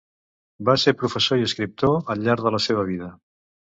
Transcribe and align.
Va 0.69 0.75
ser 0.83 0.93
professor 1.01 1.41
i 1.43 1.47
escriptor 1.49 2.01
al 2.15 2.25
llarg 2.29 2.45
de 2.49 2.53
la 2.57 2.63
seva 2.69 2.87
vida. 2.93 3.15